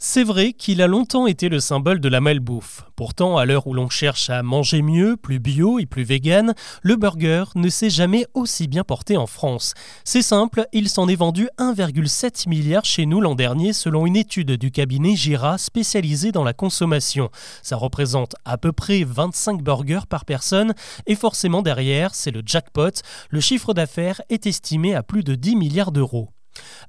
[0.00, 2.84] C'est vrai qu'il a longtemps été le symbole de la malbouffe.
[2.94, 6.94] Pourtant, à l'heure où l'on cherche à manger mieux, plus bio et plus vegan, le
[6.94, 9.74] burger ne s'est jamais aussi bien porté en France.
[10.04, 14.52] C'est simple, il s'en est vendu 1,7 milliard chez nous l'an dernier selon une étude
[14.52, 17.28] du cabinet Gira spécialisé dans la consommation.
[17.64, 20.74] Ça représente à peu près 25 burgers par personne
[21.08, 23.02] et forcément derrière, c'est le jackpot.
[23.30, 26.28] Le chiffre d'affaires est estimé à plus de 10 milliards d'euros.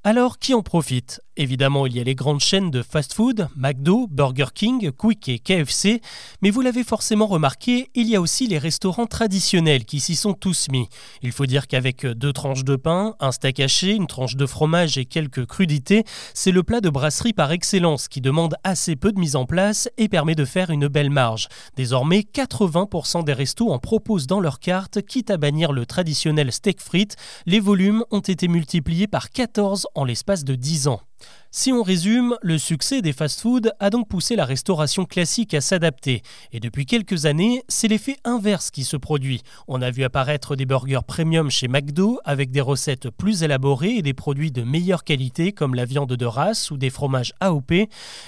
[0.04, 1.22] Alors, qui en profite?
[1.42, 6.02] Évidemment, il y a les grandes chaînes de fast-food, McDo, Burger King, Quick et KFC,
[6.42, 10.34] mais vous l'avez forcément remarqué, il y a aussi les restaurants traditionnels qui s'y sont
[10.34, 10.90] tous mis.
[11.22, 14.98] Il faut dire qu'avec deux tranches de pain, un steak haché, une tranche de fromage
[14.98, 19.20] et quelques crudités, c'est le plat de brasserie par excellence qui demande assez peu de
[19.22, 21.48] mise en place et permet de faire une belle marge.
[21.78, 26.82] Désormais, 80% des restos en proposent dans leur carte, quitte à bannir le traditionnel steak
[26.82, 27.16] frites.
[27.46, 31.00] Les volumes ont été multipliés par 14 en l'espace de 10 ans.
[31.52, 36.22] Si on résume, le succès des fast-foods a donc poussé la restauration classique à s'adapter.
[36.52, 39.42] Et depuis quelques années, c'est l'effet inverse qui se produit.
[39.68, 44.04] On a vu apparaître des burgers premium chez McDo avec des recettes plus élaborées et
[44.04, 47.74] des produits de meilleure qualité comme la viande de race ou des fromages AOP.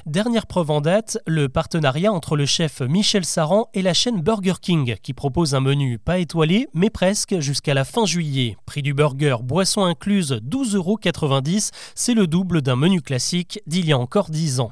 [0.08, 4.56] Dernière preuve en date, le partenariat entre le chef Michel Saran et la chaîne Burger
[4.60, 8.58] King qui propose un menu pas étoilé mais presque jusqu'à la fin juillet.
[8.66, 11.00] Prix du burger, boisson incluse 12,90 euros,
[11.94, 14.72] c'est le double d'un menu classique d'il y a encore 10 ans.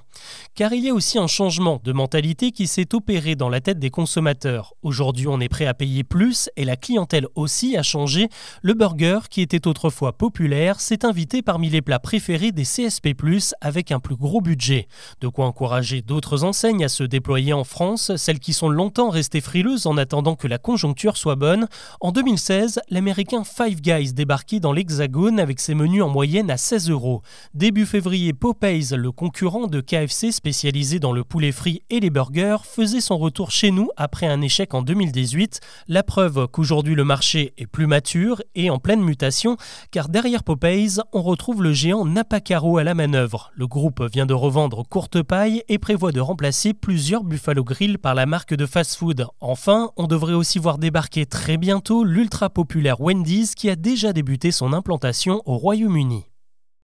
[0.56, 3.80] Car il y a aussi un changement de mentalité qui s'est opéré dans la tête
[3.80, 4.74] des consommateurs.
[4.82, 8.30] Aujourd'hui, on est prêt à payer plus et la clientèle aussi a changé.
[8.62, 13.16] Le burger, qui était autrefois populaire, s'est invité parmi les plats préférés des CSP+,
[13.62, 14.88] avec un plus gros budget.
[15.22, 19.42] De quoi encourager d'autres enseignes à se déployer en France, celles qui sont longtemps restées
[19.42, 21.68] frileuses en attendant que la conjoncture soit bonne.
[22.02, 26.90] En 2016, l'américain Five Guys débarquait dans l'Hexagone avec ses menus en moyenne à 16
[26.90, 27.22] euros.
[27.54, 33.00] Début février, Popeyes, le concurrent de Spécialisé dans le poulet frit et les burgers, faisait
[33.00, 35.62] son retour chez nous après un échec en 2018.
[35.88, 39.56] La preuve qu'aujourd'hui le marché est plus mature et en pleine mutation,
[39.92, 43.52] car derrière Popeyes, on retrouve le géant Napacaro à la manœuvre.
[43.56, 48.16] Le groupe vient de revendre Courte Paille et prévoit de remplacer plusieurs Buffalo Grill par
[48.16, 49.28] la marque de fast-food.
[49.40, 54.52] Enfin, on devrait aussi voir débarquer très bientôt l'ultra populaire Wendy's qui a déjà débuté
[54.52, 56.29] son implantation au Royaume-Uni.